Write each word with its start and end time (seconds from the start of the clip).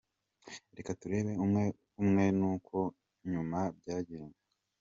Reka 0.77 0.91
turebe 0.99 1.31
umwe 1.43 1.63
umwe 2.01 2.25
n’uko 2.39 2.77
nyuma 3.31 3.59
byagenze:. 3.79 4.39